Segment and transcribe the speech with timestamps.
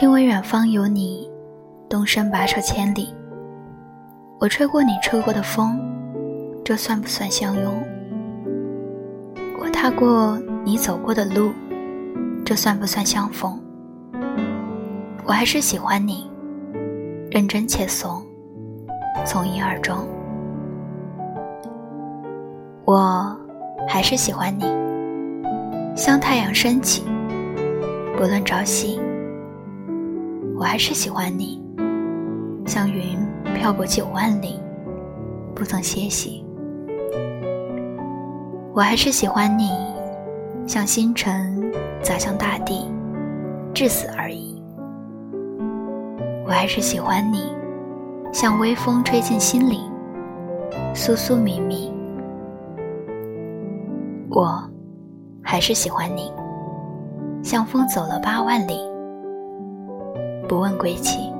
[0.00, 1.30] 听闻远方有你，
[1.86, 3.14] 动身跋涉千里。
[4.38, 5.78] 我吹过你吹过的风，
[6.64, 7.70] 这算不算相拥？
[9.60, 11.52] 我踏过你走过的路，
[12.46, 13.60] 这算不算相逢？
[15.26, 16.30] 我还是喜欢你，
[17.30, 18.24] 认真且怂，
[19.26, 20.08] 从一而终。
[22.86, 23.38] 我
[23.86, 24.64] 还是喜欢你，
[25.94, 27.04] 像太阳升起，
[28.16, 28.98] 不论朝夕。
[30.60, 31.58] 我还是喜欢你，
[32.66, 33.18] 像云
[33.54, 34.60] 飘过九万里，
[35.54, 36.44] 不曾歇息。
[38.74, 39.70] 我还是喜欢你，
[40.66, 42.92] 像星辰砸向大地，
[43.72, 44.62] 至死而已。
[46.44, 47.56] 我还是喜欢你，
[48.30, 49.80] 像微风吹进心里，
[50.94, 51.90] 酥酥密密。
[54.28, 54.62] 我
[55.42, 56.30] 还是喜欢你，
[57.42, 58.78] 像风走了八万里，
[60.50, 61.39] 不问归期。